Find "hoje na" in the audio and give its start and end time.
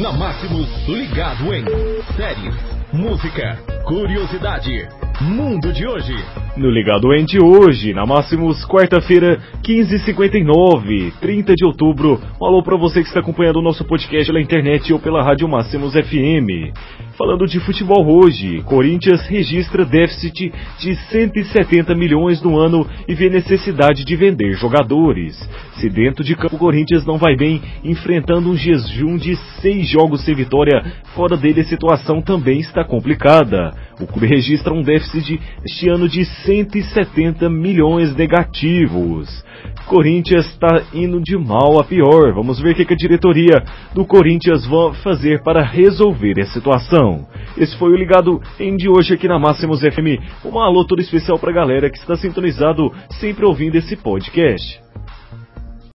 7.42-8.06